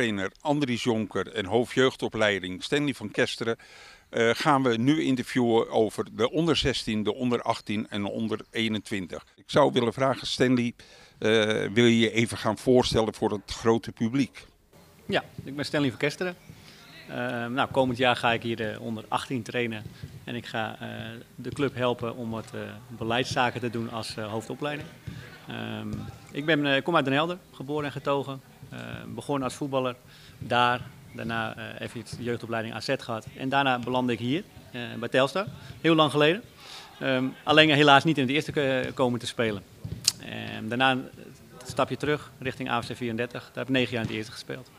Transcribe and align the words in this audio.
hoofdtrainer 0.00 0.32
Andries 0.40 0.82
Jonker 0.82 1.32
en 1.32 1.44
hoofdjeugdopleiding 1.44 2.62
Stanley 2.62 2.94
van 2.94 3.10
Kesteren 3.10 3.56
uh, 4.10 4.30
gaan 4.32 4.62
we 4.62 4.76
nu 4.76 5.02
interviewen 5.02 5.70
over 5.70 6.06
de 6.12 6.30
onder 6.30 6.56
16, 6.56 7.02
de 7.02 7.14
onder 7.14 7.42
18 7.42 7.86
en 7.88 8.02
de 8.02 8.10
onder 8.10 8.40
21. 8.50 9.26
Ik 9.36 9.44
zou 9.46 9.72
willen 9.72 9.92
vragen, 9.92 10.26
Stanley, 10.26 10.74
uh, 11.18 11.30
wil 11.72 11.84
je 11.84 11.98
je 11.98 12.10
even 12.10 12.36
gaan 12.36 12.58
voorstellen 12.58 13.14
voor 13.14 13.30
het 13.30 13.50
grote 13.50 13.92
publiek? 13.92 14.46
Ja, 15.06 15.24
ik 15.44 15.56
ben 15.56 15.64
Stanley 15.64 15.90
van 15.90 15.98
Kesteren. 15.98 16.34
Uh, 17.08 17.16
nou, 17.46 17.70
komend 17.70 17.98
jaar 17.98 18.16
ga 18.16 18.32
ik 18.32 18.42
hier 18.42 18.56
de 18.56 18.76
onder 18.80 19.04
18 19.08 19.42
trainen 19.42 19.82
en 20.24 20.34
ik 20.34 20.46
ga 20.46 20.78
de 21.34 21.50
club 21.50 21.74
helpen 21.74 22.16
om 22.16 22.30
wat 22.30 22.52
beleidszaken 22.88 23.60
te 23.60 23.70
doen 23.70 23.90
als 23.90 24.14
hoofdopleiding. 24.14 24.88
Ehm, 25.48 25.88
ik 26.30 26.44
ben, 26.44 26.82
kom 26.82 26.96
uit 26.96 27.04
Den 27.04 27.14
Helder, 27.14 27.38
geboren 27.52 27.84
en 27.84 27.92
getogen. 27.92 28.40
Begonnen 29.14 29.44
als 29.44 29.54
voetballer 29.54 29.96
daar 30.38 30.80
Daarna 31.12 31.56
uh, 31.56 31.64
even 31.78 32.04
jeugdopleiding 32.18 32.74
AZ 32.74 32.94
gehad. 32.98 33.26
En 33.36 33.48
daarna 33.48 33.78
belandde 33.78 34.12
ik 34.12 34.18
hier 34.18 34.42
uh, 34.72 34.80
bij 34.98 35.08
Telstar. 35.08 35.46
Heel 35.80 35.94
lang 35.94 36.10
geleden. 36.10 36.42
Um, 37.02 37.34
alleen 37.44 37.70
helaas 37.70 38.04
niet 38.04 38.18
in 38.18 38.26
het 38.26 38.32
eerste 38.32 38.90
komen 38.94 39.20
te 39.20 39.26
spelen. 39.26 39.62
Um, 40.58 40.68
daarna 40.68 40.90
een 40.90 41.08
stapje 41.64 41.96
terug 41.96 42.30
richting 42.38 42.70
AFC 42.70 42.96
34. 42.96 43.42
Daar 43.42 43.50
heb 43.54 43.68
ik 43.68 43.74
negen 43.74 43.92
jaar 43.92 44.02
in 44.02 44.06
het 44.06 44.16
eerste 44.16 44.32
gespeeld. 44.32 44.70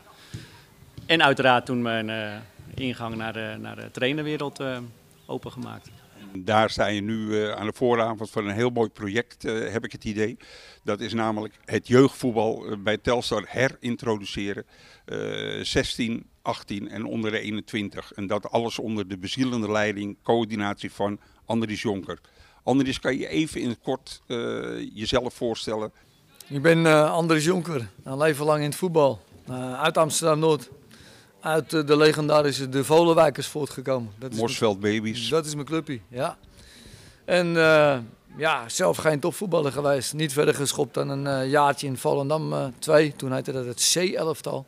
En 1.06 1.22
uiteraard 1.22 1.66
toen 1.66 1.82
mijn 1.82 2.08
uh, 2.08 2.32
ingang 2.74 3.16
naar 3.16 3.32
de, 3.32 3.56
naar 3.58 3.76
de 3.76 3.90
trainerwereld 3.90 4.62
opengemaakt. 5.26 5.90
Daar 6.38 6.70
sta 6.70 6.86
je 6.86 7.00
nu 7.00 7.46
aan 7.50 7.66
de 7.66 7.72
vooravond 7.74 8.30
van 8.30 8.46
een 8.46 8.54
heel 8.54 8.70
mooi 8.70 8.88
project, 8.88 9.42
heb 9.42 9.84
ik 9.84 9.92
het 9.92 10.04
idee. 10.04 10.36
Dat 10.84 11.00
is 11.00 11.12
namelijk 11.12 11.54
het 11.64 11.88
jeugdvoetbal 11.88 12.76
bij 12.78 12.98
Telstar 12.98 13.44
herintroduceren. 13.46 14.64
16, 15.62 16.26
18 16.42 16.88
en 16.88 17.04
onder 17.04 17.30
de 17.30 17.38
21. 17.38 18.12
En 18.12 18.26
dat 18.26 18.50
alles 18.50 18.78
onder 18.78 19.08
de 19.08 19.18
bezielende 19.18 19.70
leiding, 19.70 20.16
coördinatie 20.22 20.92
van 20.92 21.20
Andries 21.44 21.82
Jonker. 21.82 22.20
Andries, 22.62 23.00
kan 23.00 23.18
je 23.18 23.28
even 23.28 23.60
in 23.60 23.68
het 23.68 23.80
kort 23.82 24.22
jezelf 24.94 25.34
voorstellen? 25.34 25.92
Ik 26.48 26.62
ben 26.62 26.78
uh, 26.78 27.12
Andries 27.12 27.44
Jonker, 27.44 27.88
een 28.04 28.18
leven 28.18 28.44
lang 28.44 28.58
in 28.58 28.68
het 28.68 28.74
voetbal. 28.78 29.20
Uit 29.76 29.98
Amsterdam-Noord. 29.98 30.70
Uit 31.42 31.70
de 31.70 31.96
legendarische 31.96 32.68
De 32.68 32.84
Volenwijkers 32.84 33.46
voortgekomen. 33.46 34.12
Dat 34.18 34.32
Morsveld 34.32 34.80
Babies. 34.80 35.28
Dat 35.28 35.46
is 35.46 35.54
mijn 35.54 35.66
clubje, 35.66 36.00
ja. 36.08 36.36
En 37.24 37.46
ja, 38.36 38.68
zelf 38.68 38.96
geen 38.96 39.20
topvoetballer 39.20 39.72
geweest. 39.72 40.14
Niet 40.14 40.32
verder 40.32 40.54
geschopt 40.54 40.94
dan 40.94 41.08
een 41.08 41.48
jaartje 41.48 41.86
in 41.86 41.96
Volendam 41.96 42.72
2. 42.78 43.12
Toen 43.16 43.32
heette 43.32 43.52
dat 43.52 43.64
het 43.64 43.92
C-elftal. 43.92 44.66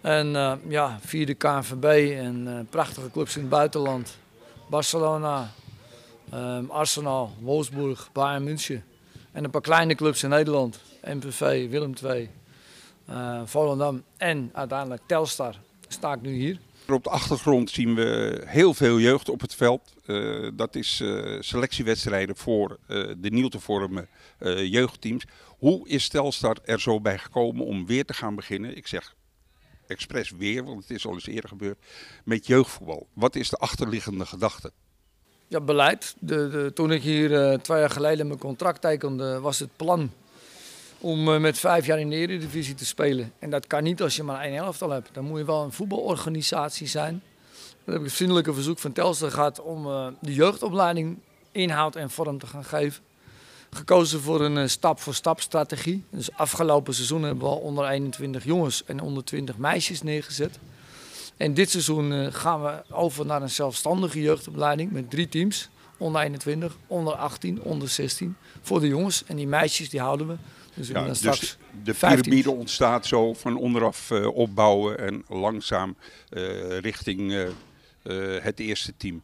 En 0.00 0.26
ja, 0.68 0.98
vierde 1.04 1.34
KNVB 1.34 2.16
en 2.18 2.66
prachtige 2.70 3.10
clubs 3.10 3.34
in 3.34 3.40
het 3.40 3.50
buitenland. 3.50 4.18
Barcelona, 4.70 5.50
um, 6.34 6.70
Arsenal, 6.70 7.32
Wolfsburg, 7.40 8.08
Bayern 8.12 8.44
München. 8.44 8.84
En 9.32 9.44
een 9.44 9.50
paar 9.50 9.60
kleine 9.60 9.94
clubs 9.94 10.22
in 10.22 10.28
Nederland. 10.28 10.80
MPV, 11.04 11.70
Willem 11.70 11.92
II, 12.04 12.30
Volendam 13.44 14.02
en 14.16 14.50
uiteindelijk 14.52 15.02
Telstar. 15.06 15.54
Sta 15.88 16.12
ik 16.12 16.20
nu 16.20 16.34
hier. 16.34 16.60
Op 16.88 17.04
de 17.04 17.10
achtergrond 17.10 17.70
zien 17.70 17.94
we 17.94 18.42
heel 18.46 18.74
veel 18.74 18.98
jeugd 18.98 19.28
op 19.28 19.40
het 19.40 19.54
veld. 19.54 19.94
Uh, 20.06 20.48
dat 20.54 20.74
is 20.74 21.00
uh, 21.00 21.36
selectiewedstrijden 21.40 22.36
voor 22.36 22.78
uh, 22.88 23.12
de 23.18 23.30
nieuw 23.30 23.48
te 23.48 23.60
vormen 23.60 24.08
jeugdteams. 24.56 25.24
Hoe 25.58 25.88
is 25.88 26.08
Telstar 26.08 26.56
er 26.64 26.80
zo 26.80 27.00
bij 27.00 27.18
gekomen 27.18 27.66
om 27.66 27.86
weer 27.86 28.04
te 28.04 28.14
gaan 28.14 28.34
beginnen? 28.34 28.76
Ik 28.76 28.86
zeg 28.86 29.14
expres 29.86 30.30
weer, 30.30 30.64
want 30.64 30.82
het 30.82 30.90
is 30.90 31.06
al 31.06 31.12
eens 31.12 31.26
eerder 31.26 31.48
gebeurd, 31.48 31.78
met 32.24 32.46
jeugdvoetbal. 32.46 33.06
Wat 33.12 33.34
is 33.34 33.48
de 33.48 33.56
achterliggende 33.56 34.26
gedachte? 34.26 34.72
Ja, 35.48 35.60
beleid. 35.60 36.14
De, 36.18 36.48
de, 36.48 36.72
toen 36.74 36.92
ik 36.92 37.02
hier 37.02 37.58
twee 37.60 37.78
jaar 37.78 37.90
geleden 37.90 38.26
mijn 38.26 38.38
contract 38.38 38.80
tekende, 38.80 39.40
was 39.40 39.58
het 39.58 39.76
plan 39.76 40.10
om 41.00 41.28
uh, 41.28 41.40
met 41.40 41.58
vijf 41.58 41.86
jaar 41.86 42.00
in 42.00 42.10
de 42.10 42.16
Eredivisie 42.16 42.74
te 42.74 42.86
spelen. 42.86 43.32
En 43.38 43.50
dat 43.50 43.66
kan 43.66 43.82
niet 43.82 44.02
als 44.02 44.16
je 44.16 44.22
maar 44.22 44.40
één 44.40 44.56
elftal 44.56 44.90
hebt. 44.90 45.08
Dan 45.12 45.24
moet 45.24 45.38
je 45.38 45.44
wel 45.44 45.62
een 45.62 45.72
voetbalorganisatie 45.72 46.86
zijn. 46.86 47.22
Dan 47.84 47.94
heb 47.94 47.96
ik 47.96 48.08
het 48.08 48.16
vriendelijke 48.16 48.54
verzoek 48.54 48.78
van 48.78 48.92
Telstra 48.92 49.30
gehad 49.30 49.60
om 49.60 49.86
uh, 49.86 50.06
de 50.20 50.34
jeugdopleiding 50.34 51.18
inhoud 51.52 51.96
en 51.96 52.10
vorm 52.10 52.38
te 52.38 52.46
gaan 52.46 52.64
geven 52.64 53.02
gekozen 53.70 54.20
voor 54.20 54.40
een 54.40 54.70
stap-voor-stap 54.70 55.40
strategie. 55.40 56.04
Dus 56.10 56.32
afgelopen 56.32 56.94
seizoen 56.94 57.22
hebben 57.22 57.44
we 57.44 57.50
al 57.50 57.56
onder 57.56 57.88
21 57.88 58.44
jongens 58.44 58.84
en 58.84 59.00
onder 59.00 59.24
20 59.24 59.56
meisjes 59.56 60.02
neergezet. 60.02 60.58
En 61.36 61.54
dit 61.54 61.70
seizoen 61.70 62.32
gaan 62.32 62.62
we 62.62 62.82
over 62.90 63.26
naar 63.26 63.42
een 63.42 63.50
zelfstandige 63.50 64.20
jeugdopleiding 64.20 64.90
met 64.90 65.10
drie 65.10 65.28
teams. 65.28 65.68
Onder 65.96 66.20
21, 66.20 66.76
onder 66.86 67.14
18, 67.14 67.62
onder 67.62 67.88
16. 67.88 68.36
Voor 68.62 68.80
de 68.80 68.88
jongens 68.88 69.24
en 69.26 69.36
die 69.36 69.46
meisjes 69.46 69.90
die 69.90 70.00
houden 70.00 70.26
we. 70.26 70.34
Dus, 70.80 70.88
ja, 70.88 71.04
dus 71.04 71.18
straks 71.18 71.58
de 71.82 71.94
piramide 71.94 72.50
ontstaat 72.50 73.06
zo 73.06 73.34
van 73.34 73.56
onderaf 73.56 74.10
uh, 74.10 74.26
opbouwen 74.26 74.98
en 74.98 75.24
langzaam 75.28 75.96
uh, 76.30 76.78
richting 76.78 77.48
het 78.42 78.60
eerste 78.60 78.96
team. 78.96 79.20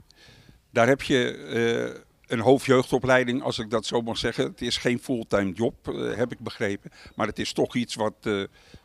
Daar 0.70 0.86
heb 0.86 1.02
je 1.02 2.04
een 2.26 2.40
hoofdjeugdopleiding, 2.40 3.42
als 3.42 3.58
ik 3.58 3.70
dat 3.70 3.86
zo 3.86 4.00
mag 4.00 4.18
zeggen. 4.18 4.44
Het 4.44 4.60
is 4.60 4.76
geen 4.76 4.98
fulltime 4.98 5.52
job, 5.52 5.74
heb 6.16 6.32
ik 6.32 6.38
begrepen. 6.38 6.90
Maar 7.14 7.26
het 7.26 7.38
is 7.38 7.52
toch 7.52 7.74
iets 7.74 7.94
wat 7.94 8.28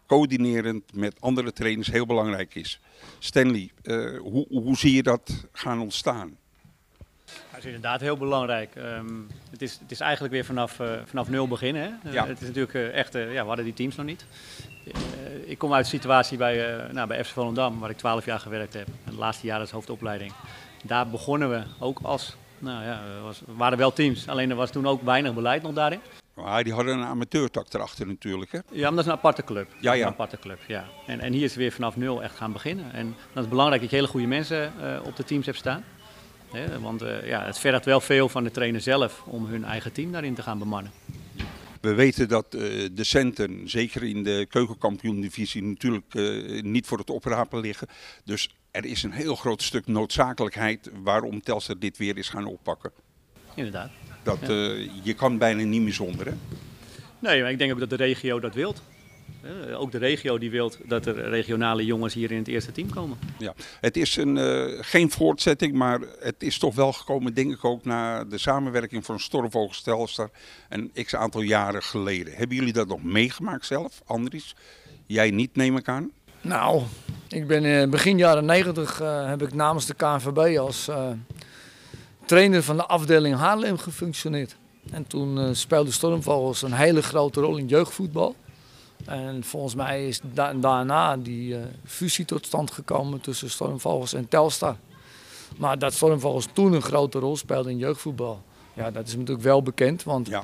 coördinerend 0.05 0.93
met 0.93 1.21
andere 1.21 1.53
trainers 1.53 1.87
heel 1.87 2.05
belangrijk 2.05 2.55
is. 2.55 2.79
Stanley, 3.19 3.71
hoe, 4.19 4.45
hoe, 4.49 4.77
zie 4.77 4.93
je 4.93 5.03
dat 5.03 5.47
gaan 5.51 5.79
ontstaan? 5.79 6.37
Dat 7.49 7.59
is 7.59 7.65
inderdaad 7.65 8.01
heel 8.01 8.17
belangrijk. 8.17 8.75
Um, 8.75 9.27
het, 9.51 9.61
is, 9.61 9.77
het 9.81 9.91
is 9.91 9.99
eigenlijk 9.99 10.33
weer 10.33 10.45
vanaf, 10.45 10.79
vanaf 11.05 11.29
nul 11.29 11.47
beginnen. 11.47 11.99
Hè? 12.03 12.11
Ja. 12.11 12.27
het 12.27 12.41
is 12.41 12.47
natuurlijk 12.47 12.93
echt, 12.93 13.13
ja, 13.13 13.41
we 13.41 13.47
hadden 13.47 13.65
die 13.65 13.73
teams 13.73 13.95
nog 13.95 14.05
niet. 14.05 14.25
ik 15.45 15.57
kom 15.57 15.73
uit 15.73 15.83
een 15.83 15.89
situatie 15.91 16.37
bij, 16.37 16.87
nou, 16.91 17.07
bij 17.07 17.23
FC 17.23 17.31
Volendam, 17.31 17.79
waar 17.79 17.89
ik 17.89 17.97
12 17.97 18.25
jaar 18.25 18.39
gewerkt 18.39 18.73
heb. 18.73 18.87
En 18.87 19.11
de 19.11 19.17
laatste 19.17 19.45
jaren 19.45 19.61
als 19.61 19.71
hoofdopleiding. 19.71 20.33
Daar 20.83 21.07
begonnen 21.07 21.49
we 21.49 21.63
ook 21.79 21.99
als 22.01 22.35
nou 22.61 22.83
ja, 22.83 23.01
er 23.25 23.55
waren 23.55 23.77
wel 23.77 23.93
teams. 23.93 24.27
Alleen 24.27 24.49
er 24.49 24.55
was 24.55 24.71
toen 24.71 24.87
ook 24.87 25.01
weinig 25.01 25.33
beleid 25.33 25.61
nog 25.61 25.73
daarin. 25.73 25.99
Maar 26.33 26.63
die 26.63 26.73
hadden 26.73 26.97
een 26.97 27.05
amateurtak 27.05 27.73
erachter 27.73 28.07
natuurlijk, 28.07 28.51
hè? 28.51 28.59
Ja, 28.71 28.81
maar 28.81 28.91
dat 28.91 28.99
is 28.99 29.05
een 29.05 29.11
aparte 29.11 29.43
club. 29.43 29.67
Ja, 29.79 29.93
ja. 29.93 30.05
Een 30.05 30.11
aparte 30.11 30.37
club, 30.37 30.59
ja. 30.67 30.85
En, 31.07 31.19
en 31.19 31.33
hier 31.33 31.43
is 31.43 31.55
weer 31.55 31.71
vanaf 31.71 31.95
nul 31.95 32.23
echt 32.23 32.35
gaan 32.35 32.51
beginnen. 32.51 32.93
En 32.93 33.15
dan 33.33 33.43
is 33.43 33.49
belangrijk 33.49 33.81
dat 33.81 33.89
je 33.89 33.95
hele 33.95 34.07
goede 34.07 34.27
mensen 34.27 34.73
op 35.03 35.15
de 35.15 35.23
teams 35.23 35.45
hebt 35.45 35.57
staan. 35.57 35.83
Want 36.81 37.01
uh, 37.01 37.27
ja, 37.27 37.45
het 37.45 37.59
vergt 37.59 37.85
wel 37.85 38.01
veel 38.01 38.29
van 38.29 38.43
de 38.43 38.51
trainer 38.51 38.81
zelf 38.81 39.23
om 39.25 39.45
hun 39.45 39.63
eigen 39.63 39.91
team 39.91 40.11
daarin 40.11 40.35
te 40.35 40.41
gaan 40.41 40.59
bemannen. 40.59 40.91
We 41.81 41.93
weten 41.93 42.27
dat 42.27 42.55
uh, 42.55 42.89
de 42.91 43.03
centen, 43.03 43.69
zeker 43.69 44.03
in 44.03 44.23
de 44.23 44.45
keukenkampioen-divisie, 44.49 45.63
natuurlijk 45.63 46.13
niet 46.63 46.87
voor 46.87 46.97
het 46.97 47.09
oprapen 47.09 47.59
liggen. 47.59 47.87
Dus 48.23 48.49
er 48.71 48.85
is 48.85 49.03
een 49.03 49.11
heel 49.11 49.35
groot 49.35 49.61
stuk 49.61 49.87
noodzakelijkheid 49.87 50.89
waarom 51.03 51.41
Telstar 51.41 51.79
dit 51.79 51.97
weer 51.97 52.17
is 52.17 52.29
gaan 52.29 52.45
oppakken. 52.45 52.91
Inderdaad. 53.55 53.91
Dat, 54.23 54.39
ja. 54.41 54.47
je 55.03 55.13
kan 55.13 55.37
bijna 55.37 55.63
niet 55.63 55.81
meer 55.81 55.93
zonder, 55.93 56.25
hè? 56.25 56.33
Nee, 57.19 57.41
maar 57.41 57.51
ik 57.51 57.57
denk 57.57 57.71
ook 57.71 57.79
dat 57.79 57.89
de 57.89 57.95
regio 57.95 58.39
dat 58.39 58.53
wilt. 58.53 58.81
Uh, 59.43 59.79
ook 59.79 59.91
de 59.91 59.97
regio 59.97 60.37
die 60.37 60.51
wil 60.51 60.71
dat 60.85 61.05
er 61.05 61.29
regionale 61.29 61.85
jongens 61.85 62.13
hier 62.13 62.31
in 62.31 62.37
het 62.37 62.47
eerste 62.47 62.71
team 62.71 62.89
komen. 62.89 63.17
Ja, 63.37 63.53
het 63.81 63.97
is 63.97 64.15
een, 64.15 64.35
uh, 64.35 64.77
geen 64.81 65.11
voortzetting, 65.11 65.73
maar 65.73 65.99
het 66.19 66.43
is 66.43 66.57
toch 66.57 66.75
wel 66.75 66.93
gekomen, 66.93 67.33
denk 67.33 67.53
ik 67.53 67.65
ook, 67.65 67.85
na 67.85 68.23
de 68.23 68.37
samenwerking 68.37 69.05
van 69.05 69.19
Stormvogel 69.19 69.83
Telstar 69.83 70.29
een 70.69 70.91
x 71.03 71.15
aantal 71.15 71.41
jaren 71.41 71.83
geleden. 71.83 72.33
Hebben 72.33 72.55
jullie 72.55 72.73
dat 72.73 72.87
nog 72.87 73.03
meegemaakt 73.03 73.65
zelf, 73.65 74.01
Andries? 74.05 74.55
Jij 75.05 75.31
niet, 75.31 75.55
neem 75.55 75.77
ik 75.77 75.87
aan? 75.87 76.11
Nou, 76.41 76.81
ik 77.27 77.47
ben 77.47 77.63
uh, 77.63 77.89
begin 77.89 78.17
jaren 78.17 78.45
90 78.45 79.01
uh, 79.01 79.27
heb 79.27 79.41
ik 79.41 79.53
namens 79.53 79.85
de 79.85 79.93
KNVB 79.93 80.57
als 80.57 80.87
uh, 80.89 81.09
trainer 82.25 82.63
van 82.63 82.77
de 82.77 82.85
afdeling 82.85 83.35
Haarlem 83.35 83.77
gefunctioneerd. 83.77 84.55
En 84.91 85.07
toen 85.07 85.55
speelde 85.55 85.91
Stormvogels 85.91 86.61
een 86.61 86.73
hele 86.73 87.01
grote 87.01 87.41
rol 87.41 87.57
in 87.57 87.67
jeugdvoetbal. 87.67 88.35
En 89.05 89.43
volgens 89.43 89.75
mij 89.75 90.07
is 90.07 90.19
da 90.33 90.53
daarna 90.53 91.17
die 91.17 91.55
fusie 91.85 92.25
tot 92.25 92.45
stand 92.45 92.71
gekomen 92.71 93.21
tussen 93.21 93.49
Stormvogels 93.49 94.13
en 94.13 94.27
Telstar. 94.27 94.75
Maar 95.57 95.79
dat 95.79 95.93
Stormvogels 95.93 96.47
toen 96.53 96.73
een 96.73 96.81
grote 96.81 97.19
rol 97.19 97.37
speelde 97.37 97.69
in 97.69 97.77
jeugdvoetbal. 97.77 98.41
Ja, 98.73 98.91
dat 98.91 99.07
is 99.07 99.15
natuurlijk 99.15 99.41
wel 99.41 99.61
bekend, 99.63 100.03
want 100.03 100.27
ja. 100.27 100.43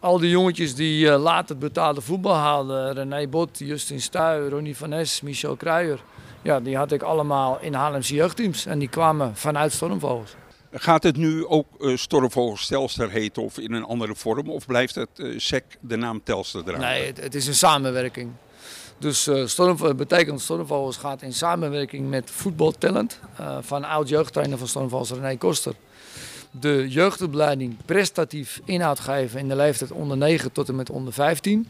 al 0.00 0.18
die 0.18 0.30
jongetjes 0.30 0.74
die 0.74 1.06
uh, 1.06 1.22
later 1.22 1.58
betaalde 1.58 2.00
voetbal 2.00 2.34
haalden, 2.34 2.92
René 2.92 3.28
Bot, 3.28 3.58
Justin 3.58 4.00
Stuy, 4.00 4.48
Ronnie 4.48 4.76
van 4.76 4.88
Nes, 4.88 5.20
Michel 5.20 5.56
Kruijer, 5.56 6.02
ja, 6.42 6.60
die 6.60 6.76
had 6.76 6.92
ik 6.92 7.02
allemaal 7.02 7.58
in 7.60 7.74
Haarlemse 7.74 8.14
jeugdteams 8.14 8.66
en 8.66 8.78
die 8.78 8.88
kwamen 8.88 9.36
vanuit 9.36 9.72
Stormvogels. 9.72 10.34
Gaat 10.76 11.02
het 11.02 11.16
nu 11.16 11.46
ook 11.46 11.66
uh, 11.78 11.96
Stormvogels 11.96 12.66
Telstar 12.66 13.10
heten 13.10 13.42
of 13.42 13.58
in 13.58 13.72
een 13.72 13.84
andere 13.84 14.14
vorm 14.14 14.48
of 14.48 14.66
blijft 14.66 14.94
het 14.94 15.08
uh, 15.16 15.38
SEC 15.38 15.64
de 15.80 15.96
naam 15.96 16.22
Telstar 16.24 16.62
dragen? 16.62 16.80
Nee, 16.80 17.12
het, 17.20 17.34
is 17.34 17.46
een 17.46 17.54
samenwerking. 17.54 18.30
Dus 18.98 19.28
uh, 19.28 19.92
betekent 19.96 20.40
Stormvogels 20.40 20.96
gaat 20.96 21.22
in 21.22 21.32
samenwerking 21.32 22.08
met 22.08 22.30
voetbaltalent 22.30 23.20
van 23.60 23.84
oud-jeugdtrainer 23.84 24.58
van 24.58 24.68
Stormvogels 24.68 25.10
René 25.10 25.36
Koster 25.36 25.74
de 26.60 26.88
jeugdopleiding 26.88 27.76
prestatief 27.84 28.60
inhoud 28.64 29.00
geven 29.00 29.40
in 29.40 29.48
de 29.48 29.56
leeftijd 29.56 29.90
onder 29.92 30.16
9 30.16 30.52
tot 30.52 30.68
en 30.68 30.76
met 30.76 30.90
onder 30.90 31.12
15. 31.12 31.68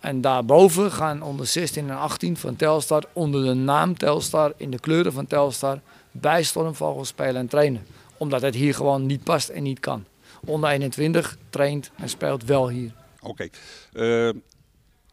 En 0.00 0.20
daarboven 0.20 0.92
gaan 0.92 1.22
onder 1.22 1.46
16 1.46 1.90
en 1.90 1.96
18 1.96 2.36
van 2.36 2.56
Telstar 2.56 3.04
onder 3.12 3.44
de 3.44 3.54
naam 3.54 3.98
Telstar 3.98 4.52
in 4.56 4.70
de 4.70 4.78
kleuren 4.78 5.12
van 5.12 5.26
Telstar 5.26 5.80
bij 6.10 6.42
Stormvogels 6.42 7.08
spelen 7.08 7.36
en 7.36 7.48
trainen. 7.48 7.86
Omdat 8.18 8.42
het 8.42 8.54
hier 8.54 8.74
gewoon 8.74 9.06
niet 9.06 9.24
past 9.24 9.48
en 9.48 9.62
niet 9.62 9.80
kan. 9.80 10.04
Onder 10.44 10.70
21 10.70 11.38
traint 11.50 11.90
en 11.96 12.08
speelt 12.08 12.44
wel 12.44 12.68
hier. 12.68 12.92
Oké. 13.20 13.48
Okay. 13.92 14.28
Uh, 14.28 14.34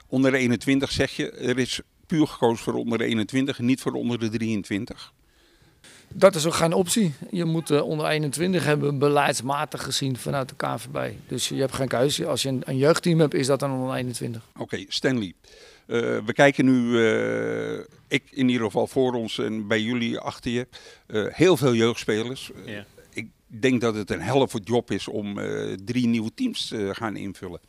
onder 0.08 0.34
21 0.34 0.92
zeg 0.92 1.12
je, 1.12 1.32
er 1.32 1.58
is 1.60 1.82
puur 2.08 2.28
gekozen 2.28 2.64
voor 2.64 2.74
onder 2.74 3.02
21 3.02 3.60
en 3.60 3.66
niet 3.66 3.82
voor 3.82 3.92
onder 3.92 4.20
de 4.20 4.30
23. 4.30 5.14
Dat 6.08 6.36
is 6.36 6.46
ook 6.46 6.54
geen 6.54 6.74
optie. 6.74 7.14
Je 7.32 7.46
moet 7.46 7.72
uh, 7.72 7.82
onder 7.82 8.08
21 8.08 8.66
hebben 8.66 9.00
beleidsmatig 9.00 9.84
gezien 9.84 10.18
vanuit 10.18 10.50
de 10.50 10.56
KVB. 10.56 11.12
Dus 11.28 11.50
je 11.50 11.56
hebt 11.56 11.74
geen 11.74 11.88
keuze. 11.88 12.26
Als 12.26 12.42
je 12.42 12.50
een, 12.50 12.62
een 12.66 12.78
jeugdteam 12.78 13.20
hebt, 13.20 13.34
is 13.34 13.48
dat 13.48 13.60
dan 13.60 13.72
onder 13.72 13.96
21. 13.96 14.42
Oké, 14.58 14.86
Stanley. 14.88 15.34
Uh, 15.88 16.00
we 16.26 16.34
kijken 16.34 16.66
nu, 16.66 17.00
uh, 17.00 17.80
ik 18.08 18.24
in 18.30 18.50
ieder 18.50 18.66
geval 18.66 18.88
voor 18.88 19.14
ons 19.14 19.38
en 19.38 19.68
bij 19.68 19.82
jullie 19.82 20.20
achter 20.20 20.52
je, 20.52 20.68
heel 21.32 21.58
veel 21.58 21.74
jeugdspelers. 21.74 22.52
Ja. 22.66 22.86
Ik 23.56 23.62
denk 23.62 23.82
dat 23.82 23.96
het 23.96 24.12
een 24.12 24.22
helft 24.22 24.60
job 24.64 24.92
is 24.92 25.08
om 25.08 25.40
drie 25.86 26.08
nieuwe 26.08 26.34
teams 26.34 26.68
te 26.68 26.90
gaan 26.94 27.16
invullen. 27.16 27.60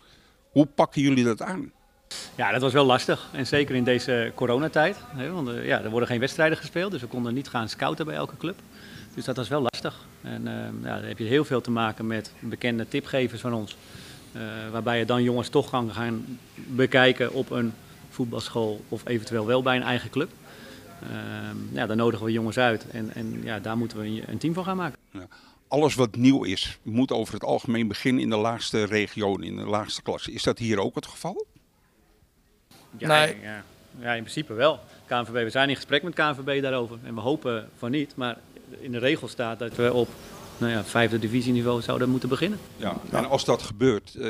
Hoe 0.51 0.67
pakken 0.67 1.03
jullie 1.03 1.25
dat 1.25 1.43
aan? 1.43 1.73
Ja, 2.35 2.53
dat 2.53 2.61
was 2.61 2.73
wel 2.73 2.85
lastig. 2.85 3.29
En 3.33 3.47
zeker 3.47 3.75
in 3.75 3.85
deze 3.85 4.33
coronatijd. 4.35 4.97
Hè, 5.07 5.31
want 5.31 5.49
uh, 5.49 5.67
ja, 5.67 5.83
er 5.83 5.91
worden 5.91 6.09
geen 6.09 6.21
wedstrijden 6.21 6.59
gespeeld, 6.59 6.91
dus 6.91 7.01
we 7.01 7.07
konden 7.07 7.35
niet 7.35 7.49
gaan 7.49 7.69
scouten 7.69 8.07
bij 8.07 8.15
elke 8.15 8.37
club. 8.37 8.59
Dus 9.15 9.25
dat 9.25 9.37
was 9.37 9.49
wel 9.49 9.61
lastig. 9.61 10.07
En 10.23 10.43
uh, 10.47 10.53
ja, 10.83 10.99
daar 10.99 11.09
heb 11.09 11.19
je 11.19 11.25
heel 11.25 11.45
veel 11.45 11.61
te 11.61 11.71
maken 11.71 12.07
met 12.07 12.33
bekende 12.41 12.89
tipgevers 12.89 13.41
van 13.41 13.55
ons. 13.55 13.77
Uh, 14.33 14.43
waarbij 14.73 14.99
je 14.99 15.05
dan 15.05 15.23
jongens 15.23 15.49
toch 15.49 15.71
kan 15.71 15.93
gaan 15.93 16.39
bekijken 16.67 17.33
op 17.33 17.51
een 17.51 17.73
voetbalschool 18.11 18.85
of 18.89 19.09
eventueel 19.09 19.47
wel 19.47 19.63
bij 19.63 19.77
een 19.77 19.83
eigen 19.83 20.11
club. 20.11 20.31
Ehm, 21.03 21.57
ja, 21.73 21.87
dan 21.87 21.97
nodigen 21.97 22.27
we 22.27 22.33
jongens 22.33 22.59
uit 22.59 22.87
en, 22.91 23.15
en 23.15 23.41
ja, 23.43 23.59
daar 23.59 23.77
moeten 23.77 23.99
we 23.99 24.23
een 24.27 24.39
team 24.39 24.55
van 24.55 24.65
gaan 24.65 24.77
maken. 24.77 24.99
Ja 25.11 25.27
alles 25.77 25.95
wat 25.95 26.17
nieuw 26.17 26.45
is, 26.45 26.79
moet 26.83 27.13
over 27.13 27.35
het 27.35 27.45
algemeen 27.45 27.89
beginnen 27.89 28.23
in 28.23 28.31
de 28.31 28.37
laagste 28.37 28.85
regio, 28.85 29.37
in 29.37 29.57
de 29.57 29.67
laagste 29.67 30.03
klasse. 30.03 30.33
Is 30.33 30.43
dat 30.43 30.59
hier 30.59 30.81
ook 30.81 30.95
het 30.95 31.07
geval? 31.07 31.47
Ja, 32.99 33.09
nee. 33.09 33.37
ja, 33.43 33.65
ja, 33.99 34.13
in 34.13 34.23
principe 34.23 34.53
wel. 34.53 34.81
KNVB, 35.07 35.33
we 35.33 35.51
zijn 35.51 35.69
in 35.69 35.75
gesprek 35.75 36.03
met 36.03 36.15
KNVB 36.15 36.63
daarover 36.63 36.99
en 37.05 37.15
we 37.15 37.21
hopen 37.21 37.69
van 37.79 37.91
niet. 37.91 38.17
Maar 38.17 38.39
in 38.81 38.93
de 38.93 38.99
regel 38.99 39.29
staat 39.29 39.59
dat 39.59 39.75
we 39.75 39.93
op 39.93 40.09
nou 40.59 40.73
ja, 40.73 40.85
vijfde 40.85 41.19
divisieniveau 41.19 41.83
zouden 41.83 42.09
moeten 42.09 42.29
beginnen. 42.29 42.59
Ja, 42.77 42.97
en 43.11 43.29
als 43.29 43.45
dat 43.45 43.63
gebeurt, 43.63 44.15
uh, 44.15 44.25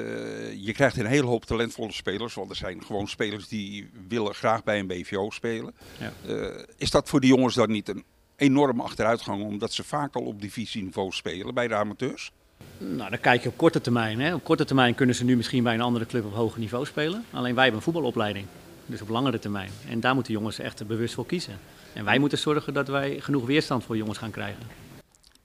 je 0.64 0.72
krijgt 0.72 0.96
een 0.96 1.06
hele 1.06 1.26
hoop 1.26 1.44
talentvolle 1.44 1.92
spelers. 1.92 2.34
Want 2.34 2.50
er 2.50 2.56
zijn 2.56 2.84
gewoon 2.84 3.08
spelers 3.08 3.48
die 3.48 3.90
willen 4.08 4.34
graag 4.34 4.64
bij 4.64 4.78
een 4.78 4.86
BVO 4.86 5.30
spelen. 5.30 5.74
Ja. 5.98 6.12
Uh, 6.26 6.62
is 6.76 6.90
dat 6.90 7.08
voor 7.08 7.20
die 7.20 7.30
jongens 7.30 7.54
dan 7.54 7.70
niet 7.70 7.88
een 7.88 8.04
enorme 8.36 8.82
achteruitgang 8.82 9.42
omdat 9.42 9.72
ze 9.72 9.84
vaak 9.84 10.14
al 10.14 10.22
op 10.22 10.40
divisieniveau 10.40 11.12
spelen 11.12 11.54
bij 11.54 11.68
de 11.68 11.74
amateurs? 11.74 12.32
Nou, 12.78 13.10
dan 13.10 13.20
kijk 13.20 13.42
je 13.42 13.48
op 13.48 13.56
korte 13.56 13.80
termijn. 13.80 14.20
Hè. 14.20 14.34
Op 14.34 14.44
korte 14.44 14.64
termijn 14.64 14.94
kunnen 14.94 15.14
ze 15.14 15.24
nu 15.24 15.36
misschien 15.36 15.62
bij 15.62 15.74
een 15.74 15.80
andere 15.80 16.06
club 16.06 16.24
op 16.24 16.34
hoger 16.34 16.60
niveau 16.60 16.86
spelen. 16.86 17.24
Alleen 17.30 17.54
wij 17.54 17.62
hebben 17.62 17.80
een 17.80 17.92
voetbalopleiding. 17.92 18.46
Dus 18.86 19.02
op 19.02 19.08
langere 19.08 19.38
termijn. 19.38 19.70
En 19.88 20.00
daar 20.00 20.14
moeten 20.14 20.32
jongens 20.32 20.58
echt 20.58 20.86
bewust 20.86 21.14
voor 21.14 21.26
kiezen. 21.26 21.58
En 21.92 22.04
wij 22.04 22.18
moeten 22.18 22.38
zorgen 22.38 22.74
dat 22.74 22.88
wij 22.88 23.20
genoeg 23.20 23.46
weerstand 23.46 23.84
voor 23.84 23.96
jongens 23.96 24.18
gaan 24.18 24.30
krijgen. 24.30 24.62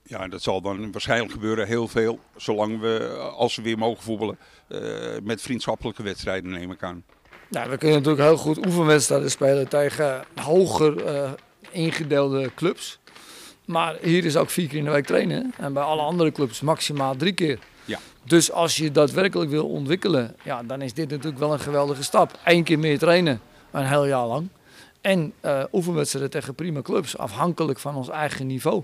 Ja, 0.02 0.28
dat 0.28 0.42
zal 0.42 0.60
dan 0.60 0.92
waarschijnlijk 0.92 1.32
gebeuren 1.32 1.66
heel 1.66 1.88
veel. 1.88 2.20
Zolang 2.36 2.80
we, 2.80 3.16
als 3.36 3.56
we 3.56 3.62
weer 3.62 3.78
mogen 3.78 4.02
voetballen, 4.02 4.38
uh, 4.68 4.80
met 5.22 5.42
vriendschappelijke 5.42 6.02
wedstrijden 6.02 6.50
neem 6.50 6.70
ik 6.70 6.82
aan. 6.82 7.04
Nou, 7.48 7.70
we 7.70 7.76
kunnen 7.76 7.96
natuurlijk 7.96 8.28
heel 8.28 8.36
goed 8.36 8.66
oefenwedstrijden 8.66 9.30
spelen 9.30 9.68
tegen 9.68 10.24
hoger 10.34 11.06
uh, 11.14 11.30
ingedeelde 11.70 12.50
clubs. 12.54 12.98
Maar 13.64 13.96
hier 14.00 14.24
is 14.24 14.36
ook 14.36 14.50
vier 14.50 14.68
keer 14.68 14.78
in 14.78 14.84
de 14.84 14.90
week 14.90 15.06
trainen. 15.06 15.54
En 15.58 15.72
bij 15.72 15.82
alle 15.82 16.02
andere 16.02 16.32
clubs 16.32 16.60
maximaal 16.60 17.16
drie 17.16 17.32
keer. 17.32 17.58
Ja. 17.84 17.98
Dus 18.24 18.52
als 18.52 18.76
je 18.76 18.90
daadwerkelijk 18.90 19.50
wil 19.50 19.68
ontwikkelen, 19.68 20.36
ja, 20.44 20.62
dan 20.62 20.82
is 20.82 20.94
dit 20.94 21.10
natuurlijk 21.10 21.38
wel 21.38 21.52
een 21.52 21.60
geweldige 21.60 22.02
stap. 22.02 22.38
Eén 22.44 22.64
keer 22.64 22.78
meer 22.78 22.98
trainen, 22.98 23.40
een 23.70 23.86
heel 23.86 24.06
jaar 24.06 24.26
lang. 24.26 24.48
En 25.00 25.32
uh, 25.44 25.64
oefenwedstrijden 25.72 26.30
tegen 26.30 26.54
prima 26.54 26.82
clubs, 26.82 27.18
afhankelijk 27.18 27.78
van 27.78 27.96
ons 27.96 28.08
eigen 28.08 28.46
niveau. 28.46 28.82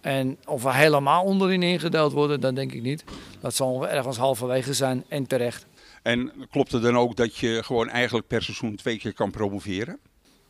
En 0.00 0.38
of 0.46 0.62
we 0.62 0.74
helemaal 0.74 1.24
onderin 1.24 1.62
ingedeeld 1.62 2.12
worden, 2.12 2.40
dat 2.40 2.56
denk 2.56 2.72
ik 2.72 2.82
niet. 2.82 3.04
Dat 3.40 3.54
zal 3.54 3.88
ergens 3.88 4.16
halverwege 4.16 4.74
zijn 4.74 5.04
en 5.08 5.26
terecht. 5.26 5.66
En 6.02 6.32
klopt 6.50 6.72
het 6.72 6.82
dan 6.82 6.96
ook 6.96 7.16
dat 7.16 7.36
je 7.36 7.62
gewoon 7.64 7.88
eigenlijk 7.88 8.26
per 8.26 8.42
seizoen 8.42 8.76
twee 8.76 8.98
keer 8.98 9.14
kan 9.14 9.30
promoveren? 9.30 9.98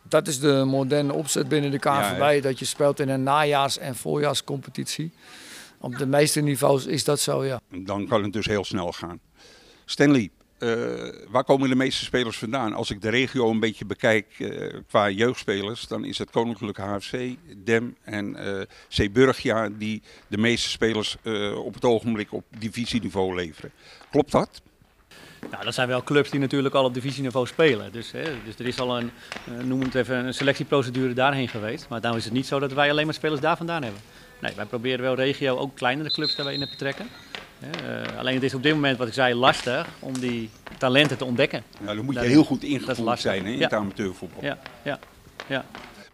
Dat 0.09 0.29
is 0.29 0.41
de 0.41 0.65
moderne 0.67 1.13
opzet 1.13 1.49
binnen 1.49 1.71
de 1.71 1.79
KNVB. 1.79 2.43
dat 2.43 2.59
je 2.59 2.65
speelt 2.65 3.01
in 3.01 3.09
een 3.09 3.23
najaars- 3.23 3.79
en 3.79 3.97
voorjaarscompetitie. 3.97 5.13
Op 5.81 5.99
de 5.99 6.07
meeste 6.07 6.41
niveaus 6.41 6.87
is 6.87 7.05
dat 7.05 7.21
zo, 7.21 7.45
ja. 7.45 7.61
Dan 7.69 8.07
kan 8.07 8.23
het 8.23 8.33
dus 8.33 8.47
heel 8.47 8.65
snel 8.65 8.93
gaan. 8.93 9.21
Stanley, 9.85 10.31
uh, 10.59 11.09
waar 11.29 11.45
komen 11.45 11.69
de 11.69 11.75
meeste 11.75 12.05
spelers 12.05 12.39
vandaan? 12.39 12.73
Als 12.73 12.91
ik 12.91 13.03
de 13.03 13.09
regio 13.09 13.51
een 13.51 13.61
beetje 13.61 13.85
bekijk 13.85 14.39
uh, 14.39 14.75
qua 14.89 15.11
jeugdspelers, 15.11 15.87
dan 15.87 16.05
is 16.05 16.19
het 16.19 16.31
Koninklijk 16.31 16.79
HFC, 16.79 17.37
DEM 17.57 17.97
en 18.03 18.37
uh, 18.37 18.63
Zeeburgia 18.89 19.69
die 19.69 20.03
de 20.27 20.39
meeste 20.39 20.69
spelers 20.69 21.17
op 21.55 21.75
het 21.75 21.85
ogenblik 21.85 22.33
op 22.33 22.45
divisieniveau 22.59 23.35
leveren. 23.35 23.73
Klopt 24.11 24.33
dat? 24.33 24.63
Nou, 25.51 25.65
dat 25.65 25.75
zijn 25.75 25.89
wel 25.89 26.03
clubs 26.03 26.31
die 26.31 26.41
natuurlijk 26.41 26.75
al 26.75 26.85
op 26.85 26.95
divisieniveau 26.95 27.47
spelen. 27.47 27.93
Dus, 27.93 28.13
hè, 28.13 28.23
dus 28.45 28.59
er 28.59 28.67
is 28.67 28.81
al 28.81 28.99
een, 28.99 29.11
uh, 29.49 29.65
noem 29.65 29.81
het 29.81 29.95
even, 29.95 30.27
een 30.27 30.35
selectieprocedure 30.35 31.13
daarheen 31.13 31.49
geweest. 31.49 31.87
Maar 31.89 32.01
nou 32.01 32.17
is 32.17 32.25
het 32.25 32.33
niet 32.33 32.47
zo 32.47 32.59
dat 32.59 32.73
wij 32.73 32.91
alleen 32.91 33.05
maar 33.05 33.15
spelers 33.15 33.41
daar 33.41 33.57
vandaan 33.57 33.83
hebben. 33.83 34.01
Nee, 34.41 34.53
wij 34.57 34.65
proberen 34.65 35.01
wel 35.01 35.15
regio 35.15 35.57
ook 35.57 35.77
kleinere 35.77 36.11
clubs 36.11 36.37
daarin 36.37 36.61
te 36.61 36.69
betrekken. 36.71 37.09
Uh, 37.63 38.19
alleen 38.19 38.35
het 38.35 38.43
is 38.43 38.55
op 38.55 38.63
dit 38.63 38.75
moment, 38.75 38.99
wat 38.99 39.07
ik 39.07 39.13
zei, 39.13 39.35
lastig 39.35 39.87
om 39.99 40.19
die 40.19 40.51
talenten 40.79 41.17
te 41.17 41.25
ontdekken. 41.25 41.63
Nou, 41.81 41.97
dan 41.97 42.05
moet 42.05 42.15
je 42.15 42.21
heel 42.21 42.45
goed 42.45 42.63
ingevoerd 42.63 43.21
zijn 43.21 43.45
hè, 43.45 43.51
in 43.51 43.63
het 43.63 43.73
amateurvoetbal. 43.73 44.45
Ja, 44.45 44.59
ja, 44.83 44.99
ja. 45.47 45.65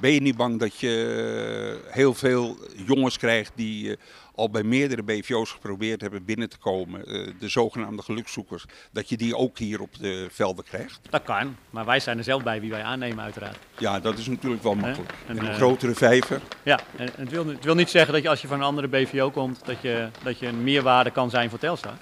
Ben 0.04 0.12
je 0.12 0.20
niet 0.20 0.36
bang 0.36 0.58
dat 0.60 0.78
je 0.78 1.80
heel 1.86 2.14
veel 2.14 2.58
jongens 2.86 3.18
krijgt 3.18 3.52
die 3.54 3.84
uh, 3.84 3.96
al 4.34 4.50
bij 4.50 4.62
meerdere 4.62 5.02
BVO's 5.02 5.50
geprobeerd 5.50 6.00
hebben 6.00 6.24
binnen 6.24 6.48
te 6.48 6.58
komen, 6.58 7.00
uh, 7.06 7.28
de 7.38 7.48
zogenaamde 7.48 8.02
gelukszoekers, 8.02 8.64
dat 8.92 9.08
je 9.08 9.16
die 9.16 9.36
ook 9.36 9.58
hier 9.58 9.80
op 9.80 9.98
de 9.98 10.26
velden 10.30 10.64
krijgt? 10.64 11.00
Dat 11.10 11.22
kan, 11.22 11.56
maar 11.70 11.84
wij 11.84 12.00
zijn 12.00 12.18
er 12.18 12.24
zelf 12.24 12.42
bij 12.42 12.60
wie 12.60 12.70
wij 12.70 12.82
aannemen 12.82 13.24
uiteraard. 13.24 13.58
Ja, 13.78 14.00
dat 14.00 14.18
is 14.18 14.26
natuurlijk 14.26 14.62
wel 14.62 14.74
makkelijk. 14.74 15.12
En, 15.26 15.38
en 15.38 15.46
een 15.46 15.54
grotere 15.54 15.94
vijver. 15.94 16.40
Ja, 16.62 16.80
en 16.96 17.10
het 17.16 17.30
wil, 17.30 17.46
het 17.46 17.64
wil 17.64 17.74
niet 17.74 17.90
zeggen 17.90 18.12
dat 18.12 18.22
je 18.22 18.28
als 18.28 18.40
je 18.40 18.48
van 18.48 18.58
een 18.58 18.64
andere 18.64 18.88
BVO 18.88 19.30
komt, 19.30 19.64
dat 19.64 19.80
je, 19.80 20.08
dat 20.22 20.38
je 20.38 20.46
een 20.46 20.62
meerwaarde 20.62 21.10
kan 21.10 21.30
zijn 21.30 21.50
voor 21.50 21.58
Telstar. 21.58 21.94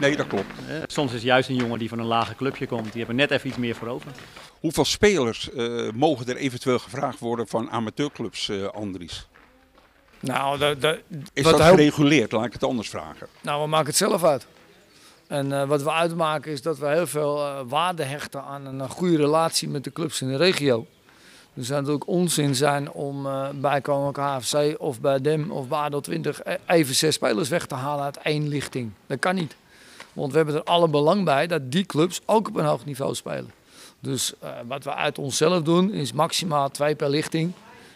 Nee, 0.00 0.16
dat 0.16 0.26
klopt. 0.26 0.52
Soms 0.86 1.12
is 1.12 1.22
juist 1.22 1.48
een 1.48 1.54
jongen 1.54 1.78
die 1.78 1.88
van 1.88 1.98
een 1.98 2.06
lager 2.06 2.34
clubje 2.34 2.66
komt, 2.66 2.84
die 2.84 2.96
hebben 2.96 3.16
net 3.16 3.30
even 3.30 3.48
iets 3.48 3.58
meer 3.58 3.74
voor 3.74 3.88
over. 3.88 4.10
Hoeveel 4.60 4.84
spelers 4.84 5.48
uh, 5.54 5.90
mogen 5.94 6.26
er 6.26 6.36
eventueel 6.36 6.78
gevraagd 6.78 7.18
worden 7.18 7.48
van 7.48 7.70
amateurclubs, 7.70 8.48
uh, 8.48 8.66
Andries? 8.66 9.28
Nou, 10.20 10.58
dat, 10.58 10.80
dat, 10.80 10.98
is 11.32 11.44
dat 11.44 11.60
gereguleerd? 11.60 12.32
Laat 12.32 12.44
ik 12.44 12.52
het 12.52 12.64
anders 12.64 12.88
vragen. 12.88 13.26
Nou, 13.40 13.62
we 13.62 13.68
maken 13.68 13.86
het 13.86 13.96
zelf 13.96 14.24
uit. 14.24 14.46
En 15.26 15.50
uh, 15.50 15.64
wat 15.64 15.82
we 15.82 15.92
uitmaken 15.92 16.52
is 16.52 16.62
dat 16.62 16.78
we 16.78 16.88
heel 16.88 17.06
veel 17.06 17.64
waarde 17.66 18.02
hechten 18.02 18.42
aan 18.42 18.66
een 18.66 18.88
goede 18.88 19.16
relatie 19.16 19.68
met 19.68 19.84
de 19.84 19.92
clubs 19.92 20.20
in 20.20 20.28
de 20.28 20.36
regio. 20.36 20.86
Dus 21.54 21.54
het 21.54 21.66
zou 21.66 21.78
natuurlijk 21.78 22.08
onzin 22.08 22.54
zijn 22.54 22.90
om 22.90 23.26
uh, 23.26 23.48
bij 23.54 23.80
Koninklijke 23.80 24.20
HFC 24.20 24.80
of 24.80 25.00
bij 25.00 25.20
DEM 25.20 25.50
of 25.50 25.68
bij 25.68 25.78
ADO 25.78 26.00
20 26.00 26.40
even 26.66 26.94
zes 26.94 27.14
spelers 27.14 27.48
weg 27.48 27.66
te 27.66 27.74
halen 27.74 28.04
uit 28.04 28.16
één 28.16 28.48
lichting. 28.48 28.92
Dat 29.06 29.18
kan 29.18 29.34
niet. 29.34 29.56
Want 30.12 30.30
we 30.30 30.36
hebben 30.36 30.54
er 30.54 30.62
alle 30.62 30.88
belang 30.88 31.24
bij 31.24 31.46
dat 31.46 31.72
die 31.72 31.84
clubs 31.84 32.20
ook 32.26 32.48
op 32.48 32.56
een 32.56 32.64
hoog 32.64 32.84
niveau 32.84 33.14
spelen. 33.14 33.50
Dus 34.00 34.32
uh, 34.44 34.50
wat 34.66 34.84
we 34.84 34.94
uit 34.94 35.18
onszelf 35.18 35.62
doen 35.62 35.92
is 35.92 36.12
maximaal 36.12 36.70
twee 36.70 36.94
per 36.94 37.10
lichting. 37.10 37.52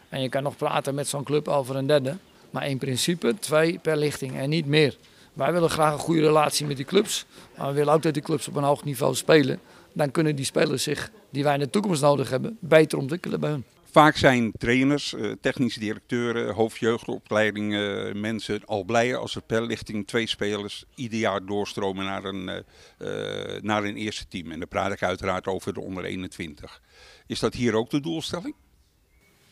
En 0.08 0.23
je 0.23 0.28
kan 0.28 0.42
nog 0.42 0.56
praten 0.56 0.94
met 0.94 1.08
zo'n 1.08 1.25
club 1.25 1.49
over 1.49 1.76
een 1.76 1.87
derde. 1.87 2.16
Maar 2.50 2.68
in 2.68 2.78
principe 2.78 3.35
twee 3.38 3.78
per 3.78 3.96
lichting 3.96 4.37
en 4.37 4.49
niet 4.49 4.66
meer. 4.66 4.96
Wij 5.32 5.52
willen 5.52 5.70
graag 5.70 5.92
een 5.92 5.99
goede 5.99 6.20
relatie 6.20 6.66
met 6.66 6.76
die 6.76 6.87
clubs. 6.87 7.25
Maar 7.56 7.68
we 7.68 7.73
willen 7.73 7.92
ook 7.92 8.02
dat 8.02 8.14
die 8.14 8.23
clubs 8.23 8.49
op 8.49 8.56
een 8.56 8.62
hoog 8.62 8.85
niveau 8.85 9.14
spelen. 9.14 9.61
Dan 9.92 10.11
kunnen 10.11 10.37
die 10.37 10.44
spelers 10.44 10.82
zich, 10.82 11.11
die 11.30 11.44
wij 11.44 11.54
in 11.54 11.61
de 11.61 11.70
toekomst 11.70 12.02
nodig 12.02 12.30
hebben, 12.30 12.56
beter 12.61 12.99
ontwikkelen 12.99 13.40
bij 13.40 13.50
hun. 13.50 13.64
Vaak 13.96 14.16
zijn 14.16 14.52
trainers, 14.58 15.12
uh, 15.12 15.32
technische 15.40 15.80
directeuren, 15.80 16.54
hoofdjeugdopleidingen, 16.54 18.08
uh, 18.08 18.22
mensen 18.22 18.64
al 18.64 18.84
blij 18.84 19.16
als 19.16 19.34
er 19.34 19.42
per 19.42 19.62
lichting 19.62 20.06
twee 20.06 20.26
spelers 20.26 20.84
ieder 20.94 21.18
jaar 21.18 21.46
doorstromen 21.46 22.04
naar 22.04 22.24
een, 22.24 22.64
uh, 22.98 23.60
naar 23.60 23.84
een 23.84 23.96
eerste 23.96 24.28
team. 24.28 24.50
En 24.50 24.58
dan 24.58 24.68
praat 24.68 24.92
ik 24.92 25.02
uiteraard 25.02 25.46
over 25.46 25.74
de 25.74 25.80
onder 25.80 26.04
21. 26.04 26.82
Is 27.26 27.38
dat 27.38 27.54
hier 27.54 27.74
ook 27.74 27.90
de 27.90 28.00
doelstelling? 28.00 28.54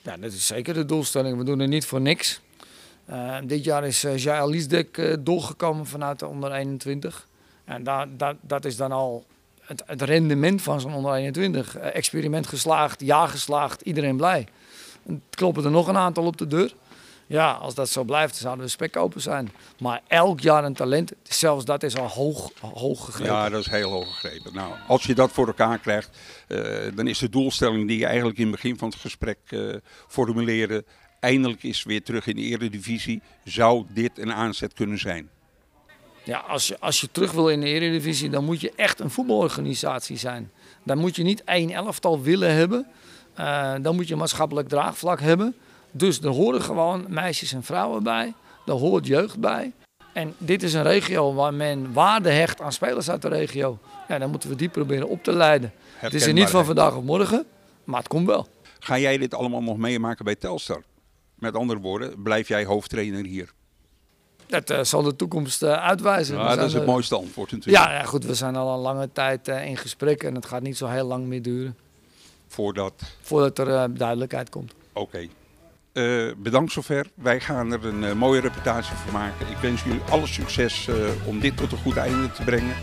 Ja, 0.02 0.16
dat 0.16 0.32
is 0.32 0.46
zeker 0.46 0.74
de 0.74 0.84
doelstelling. 0.84 1.38
We 1.38 1.44
doen 1.44 1.58
het 1.58 1.70
niet 1.70 1.86
voor 1.86 2.00
niks. 2.00 2.40
dit 3.44 3.64
jaar 3.64 3.86
is 3.86 4.04
uh, 4.04 4.16
Jair 4.16 4.48
Liesdek 4.48 5.18
doorgekomen 5.20 5.86
vanuit 5.86 6.18
de 6.18 6.26
onder 6.26 6.52
21. 6.52 7.28
En 7.64 7.82
daar, 7.82 8.16
dat, 8.16 8.36
dat 8.40 8.64
is 8.64 8.76
dan 8.76 8.92
al 8.92 9.26
het, 9.66 10.02
rendement 10.02 10.62
van 10.62 10.80
zo'n 10.80 10.94
onder 10.94 11.14
21. 11.14 11.76
Eh, 11.76 11.94
experiment 11.94 12.46
geslaagd, 12.46 13.00
ja 13.00 13.26
geslaagd, 13.26 13.80
iedereen 13.80 14.16
blij. 14.16 14.46
En 15.06 15.22
kloppen 15.30 15.64
er 15.64 15.70
nog 15.70 15.88
een 15.88 15.96
aantal 15.96 16.24
op 16.24 16.36
de 16.36 16.46
deur. 16.46 16.74
Ja, 17.26 17.52
als 17.52 17.74
dat 17.74 17.88
zo 17.88 18.04
blijft, 18.04 18.36
zouden 18.36 18.64
we 18.64 18.70
spek 18.70 18.96
open 18.96 19.20
zijn. 19.20 19.52
Maar 19.78 20.02
elk 20.06 20.40
jaar 20.40 20.64
een 20.64 20.74
talent, 20.74 21.12
zelfs 21.22 21.64
dat 21.64 21.82
is 21.82 21.96
al 21.96 22.08
hoog, 22.08 22.50
hoog 22.60 23.04
gegrepen. 23.04 23.34
Ja, 23.34 23.48
dat 23.48 23.60
is 23.60 23.70
heel 23.70 23.90
hoog 23.90 24.20
gegrepen. 24.20 24.54
Nou, 24.54 24.74
als 24.86 25.04
je 25.04 25.14
dat 25.14 25.32
voor 25.32 25.46
elkaar 25.46 25.78
krijgt, 25.78 26.18
uh, 26.48 26.60
dan 26.94 27.06
is 27.06 27.18
de 27.18 27.28
doelstelling 27.28 27.88
die 27.88 27.98
je 27.98 28.06
eigenlijk 28.06 28.38
in 28.38 28.46
het 28.46 28.54
begin 28.54 28.78
van 28.78 28.88
het 28.88 28.98
gesprek 28.98 29.38
uh, 29.50 29.74
formuleerde, 30.08 30.84
eindelijk 31.20 31.62
is 31.62 31.82
weer 31.82 32.02
terug 32.02 32.26
in 32.26 32.36
de 32.36 32.42
eredivisie. 32.42 33.22
Zou 33.44 33.84
dit 33.88 34.18
een 34.18 34.32
aanzet 34.32 34.72
kunnen 34.72 34.98
zijn? 34.98 35.30
Ja, 36.24 36.38
als 36.38 36.68
je, 36.68 36.76
als 36.80 37.00
je 37.00 37.08
terug 37.12 37.32
wil 37.32 37.48
in 37.48 37.60
de 37.60 37.66
Eredivisie, 37.66 38.30
dan 38.30 38.44
moet 38.44 38.60
je 38.60 38.72
echt 38.76 39.00
een 39.00 39.10
voetbalorganisatie 39.10 40.16
zijn. 40.16 40.50
Dan 40.82 40.98
moet 40.98 41.16
je 41.16 41.22
niet 41.22 41.44
één 41.44 41.70
elftal 41.70 42.22
willen 42.22 42.54
hebben. 42.54 42.86
Uh, 43.38 43.72
dan 43.82 43.94
moet 43.94 44.08
je 44.08 44.16
maatschappelijk 44.16 44.68
draagvlak 44.68 45.20
hebben. 45.20 45.54
Dus 45.90 46.20
er 46.20 46.28
horen 46.28 46.62
gewoon 46.62 47.06
meisjes 47.08 47.52
en 47.52 47.62
vrouwen 47.62 48.02
bij. 48.02 48.34
Daar 48.64 48.76
hoort 48.76 49.06
jeugd 49.06 49.38
bij. 49.38 49.72
En 50.12 50.34
dit 50.38 50.62
is 50.62 50.74
een 50.74 50.82
regio 50.82 51.34
waar 51.34 51.54
men 51.54 51.92
waarde 51.92 52.30
hecht 52.30 52.60
aan 52.60 52.72
spelers 52.72 53.10
uit 53.10 53.22
de 53.22 53.28
regio. 53.28 53.78
Ja, 54.08 54.18
dan 54.18 54.30
moeten 54.30 54.48
we 54.48 54.56
die 54.56 54.68
proberen 54.68 55.08
op 55.08 55.22
te 55.24 55.32
leiden. 55.32 55.72
Het 55.94 56.14
is 56.14 56.26
er 56.26 56.32
niet 56.32 56.50
van 56.50 56.64
vandaag 56.64 56.96
op 56.96 57.04
morgen, 57.04 57.44
maar 57.84 57.98
het 57.98 58.08
komt 58.08 58.26
wel. 58.26 58.48
Ga 58.78 58.98
jij 58.98 59.18
dit 59.18 59.34
allemaal 59.34 59.62
nog 59.62 59.76
meemaken 59.76 60.24
bij 60.24 60.34
Telstar? 60.34 60.82
Met 61.34 61.54
andere 61.54 61.80
woorden, 61.80 62.22
blijf 62.22 62.48
jij 62.48 62.64
hoofdtrainer 62.64 63.24
hier? 63.24 63.52
Dat 64.54 64.70
uh, 64.70 64.84
zal 64.84 65.02
de 65.02 65.16
toekomst 65.16 65.62
uh, 65.62 65.72
uitwijzen. 65.72 66.36
Ja, 66.36 66.56
dat 66.56 66.66
is 66.66 66.72
het 66.72 66.86
mooiste 66.86 67.16
antwoord 67.16 67.52
natuurlijk. 67.52 67.84
Ja, 67.84 67.92
ja, 67.92 68.02
goed, 68.02 68.24
we 68.24 68.34
zijn 68.34 68.56
al 68.56 68.74
een 68.74 68.80
lange 68.80 69.08
tijd 69.12 69.48
uh, 69.48 69.66
in 69.66 69.76
gesprek 69.76 70.22
en 70.22 70.34
het 70.34 70.46
gaat 70.46 70.62
niet 70.62 70.76
zo 70.76 70.86
heel 70.86 71.06
lang 71.06 71.26
meer 71.26 71.42
duren. 71.42 71.76
Voordat? 72.48 72.92
Voordat 73.20 73.58
er 73.58 73.94
duidelijkheid 73.94 74.50
komt. 74.50 74.74
Oké. 74.92 75.28
Okay. 75.92 76.34
bedankt 76.36 76.72
zover. 76.72 77.06
Wij 77.14 77.40
gaan 77.40 77.72
er 77.72 77.86
een 77.86 78.18
mooie 78.18 78.40
reputatie 78.40 78.96
van 78.96 79.12
maken. 79.12 79.48
Ik 79.48 79.56
wens 79.56 79.82
jullie 79.82 80.00
alle 80.10 80.26
succes 80.26 80.88
om 81.26 81.40
dit 81.40 81.56
tot 81.56 81.72
een 81.72 81.78
goed 81.78 81.96
einde 81.96 82.32
te 82.32 82.42
brengen. 82.42 82.74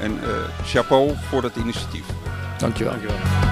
En 0.00 0.18
chapeau 0.64 1.14
voor 1.16 1.42
dat 1.42 1.56
initiatief. 1.56 2.06
Dankjewel. 2.58 2.92
Dankjewel. 2.92 3.51